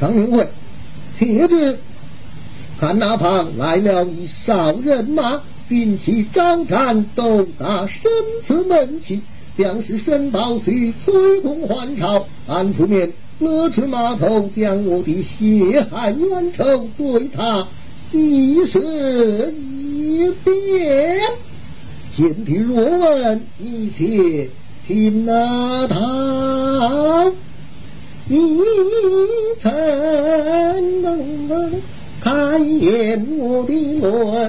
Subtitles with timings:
[0.00, 0.48] 张明慧，
[1.14, 1.78] 且知
[2.80, 5.38] 看那旁来了一哨人马，
[5.68, 8.10] 旌旗招展，斗打生
[8.42, 9.20] 死门旗，
[9.54, 12.26] 像是申宝胥催动还朝。
[12.46, 21.20] 俺出面勒至码头，将我的血海冤仇对他细说一遍。
[22.10, 24.48] 贤弟若问，你且
[24.86, 26.29] 听那他。
[28.32, 28.60] 你
[29.58, 29.72] 曾
[32.20, 33.72] 看眼我的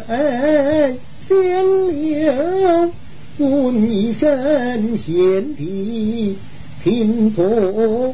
[0.07, 2.91] 泪先流，
[3.35, 6.37] 尊一声贤弟
[6.83, 8.13] 听从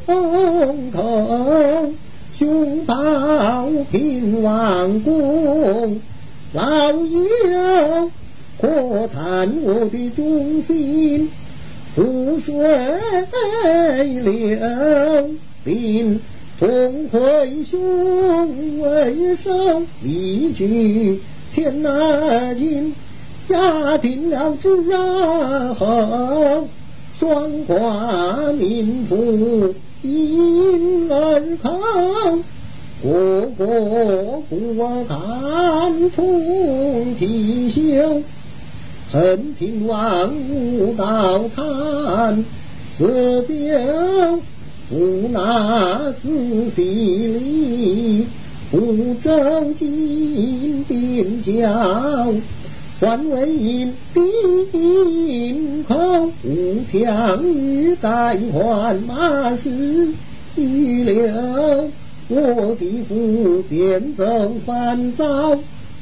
[0.89, 1.91] 头，
[2.33, 5.99] 兄报平王公
[6.53, 8.09] 老友，
[8.61, 11.29] 可叹我的忠心
[11.93, 12.55] 覆水
[14.21, 15.29] 流。
[15.67, 16.21] 令
[16.57, 19.51] 同回兄为首，
[20.01, 21.19] 一举
[21.51, 22.95] 前拿进，
[23.49, 24.69] 压定了之
[25.73, 26.69] 后，
[27.13, 32.39] 双挂民妇因而口，
[33.01, 34.55] 国国不
[35.05, 38.21] 看同体秀，
[39.11, 42.45] 恨平王无道看
[42.97, 44.39] 此酒。
[44.89, 46.81] 不拿仔细
[47.27, 48.25] 理，
[48.71, 52.33] 不周金边交，
[52.99, 60.07] 换为银兵口，无枪与代换马是
[60.55, 61.89] 预留。
[62.29, 65.57] 我的父剑走烦躁，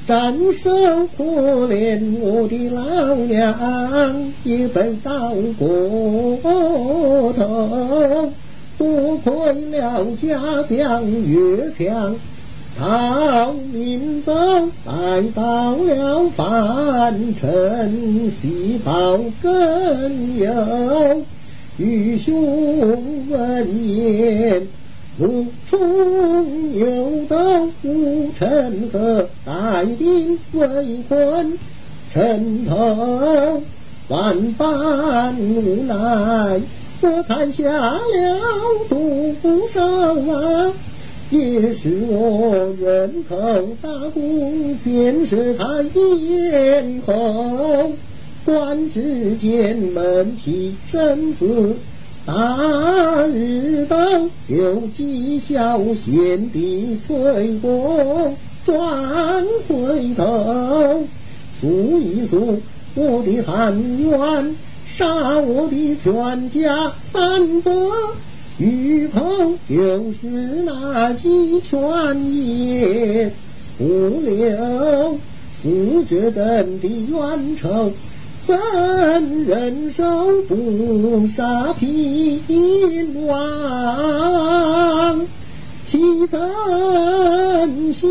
[0.05, 0.69] 斩首
[1.17, 1.23] 可
[1.67, 8.31] 怜我的老娘也被刀过头。
[8.77, 12.15] 多亏了家将岳强，
[12.77, 14.33] 逃民走，
[14.85, 21.23] 来到了樊城，喜报更有。
[21.77, 24.67] 愚兄闻言，
[25.17, 31.57] 如冲牛斗，护城河，带兵围困
[32.13, 33.61] 城头，
[34.07, 36.61] 万般无奈。
[37.01, 37.99] 我才下了
[38.89, 39.35] 毒
[39.69, 39.81] 手
[40.31, 40.73] 啊，
[41.29, 43.35] 也是我人口
[43.81, 47.91] 大功，建设他咽喉。
[48.43, 51.75] 官职见门旗身子，
[52.25, 53.97] 大日到
[54.47, 61.03] 就讥笑贤弟崔公，转回头
[61.59, 62.61] 诉一诉
[62.93, 64.55] 我的含冤。
[64.87, 67.71] 杀我的全家三百
[68.57, 69.21] 余口，
[69.67, 70.27] 就是
[70.63, 71.79] 那几泉
[72.33, 73.31] 也
[73.77, 73.83] 不
[74.21, 75.19] 留。
[75.55, 77.91] 死者等的冤仇，
[78.45, 78.57] 怎
[79.45, 80.03] 忍受
[80.47, 85.27] 不杀平王？
[85.85, 86.39] 岂怎
[87.91, 88.07] 休？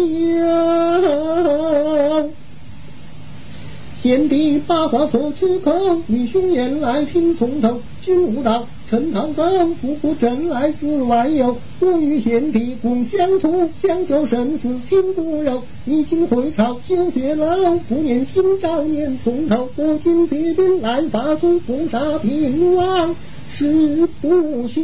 [4.05, 5.73] 贤弟把话说出口，
[6.09, 7.81] 义兄言来听从头。
[8.03, 9.43] 君无道，臣唐走，
[9.81, 11.57] 夫妇正来自外游。
[11.81, 15.63] 我与贤弟共相图，相求生死心不柔。
[15.87, 19.71] 已经回朝休歇楼，不念今朝念从头。
[19.75, 23.17] 我今借兵来伐出，不杀平王
[23.49, 24.83] 誓不休。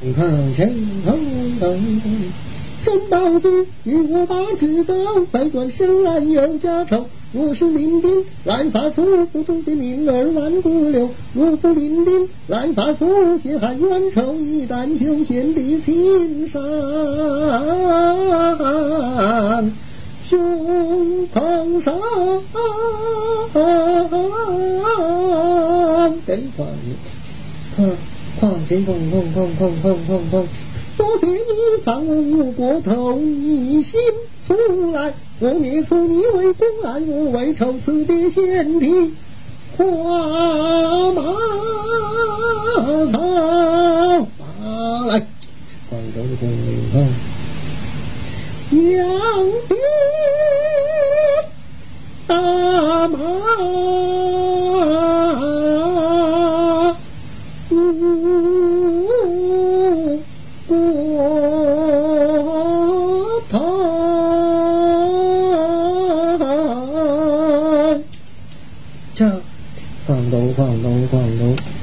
[0.00, 0.74] 你看前
[1.06, 1.16] 头
[1.60, 1.80] 等。
[2.82, 3.48] 申宝驹
[3.84, 4.94] 与我把智斗，
[5.30, 7.06] 百转生来有家仇。
[7.32, 16.60] 若是领兵来发出，不中的命儿万古留；若不领兵来发出，血海冤仇一旦休，献帝青山，
[20.28, 21.94] 胸膛上。
[26.26, 26.66] 给快，
[27.76, 27.84] 快
[28.40, 30.34] 快先砰砰砰砰砰砰砰。
[30.96, 31.36] 多谢你
[31.84, 34.00] 放我过头，一心
[34.46, 34.54] 出
[34.92, 39.12] 来，我灭除你为公来我为仇，此别贤弟，
[39.76, 39.84] 花
[41.12, 41.22] 马
[43.12, 43.18] 草
[44.38, 45.20] 马来，
[45.88, 46.48] 快走快
[46.92, 46.94] 走，
[48.72, 48.80] 扬
[49.68, 49.78] 鞭
[70.30, 71.79] 都看，都 có.